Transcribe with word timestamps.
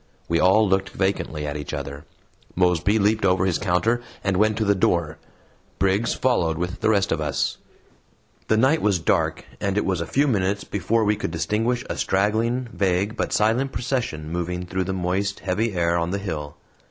We 0.27 0.39
all 0.39 0.67
looked 0.67 0.89
vacantly 0.89 1.45
at 1.45 1.55
each 1.55 1.75
other; 1.75 2.05
Mosby 2.55 2.97
leaped 2.97 3.23
over 3.23 3.45
his 3.45 3.59
counter 3.59 4.01
and 4.23 4.35
went 4.35 4.57
to 4.57 4.65
the 4.65 4.73
door; 4.73 5.19
Briggs 5.77 6.15
followed 6.15 6.57
with 6.57 6.81
the 6.81 6.89
rest 6.89 7.11
of 7.11 7.21
us. 7.21 7.57
The 8.47 8.57
night 8.57 8.81
was 8.81 8.97
dark, 8.97 9.45
and 9.59 9.77
it 9.77 9.85
was 9.85 10.01
a 10.01 10.07
few 10.07 10.27
minutes 10.27 10.63
before 10.63 11.03
we 11.05 11.15
could 11.15 11.29
distinguish 11.29 11.83
a 11.87 11.97
straggling, 11.97 12.67
vague, 12.73 13.15
but 13.15 13.31
silent 13.31 13.73
procession 13.73 14.31
moving 14.31 14.65
through 14.65 14.85
the 14.85 14.93
moist, 14.93 15.41
heavy 15.41 15.73
air 15.75 15.95
on 15.99 16.09
the 16.09 16.17
hill. 16.17 16.57